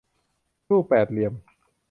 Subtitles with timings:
[0.69, 1.33] รูปแปดเหลี่ยม